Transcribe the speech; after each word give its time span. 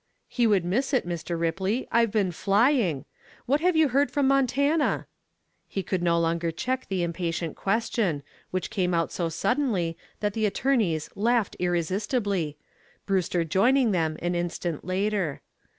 "He 0.27 0.47
would 0.47 0.65
miss 0.65 0.95
it, 0.95 1.07
Mr. 1.07 1.39
Ripley. 1.39 1.87
I've 1.91 2.09
been 2.09 2.31
flying. 2.31 3.05
What 3.45 3.61
have 3.61 3.75
you 3.75 3.89
heard 3.89 4.09
from 4.09 4.27
Montana?" 4.27 5.05
He 5.67 5.83
could 5.83 6.01
no 6.01 6.19
longer 6.19 6.49
check 6.49 6.87
the 6.87 7.03
impatient 7.03 7.55
question, 7.55 8.23
which 8.49 8.71
came 8.71 8.95
out 8.95 9.11
so 9.11 9.29
suddenly 9.29 9.95
that 10.19 10.33
the 10.33 10.47
attorneys 10.47 11.11
laughed 11.13 11.55
irresistibly, 11.59 12.57
Brewster 13.05 13.43
Joining 13.43 13.91
them 13.91 14.17
an 14.23 14.33
instant 14.33 14.83
later. 14.83 15.41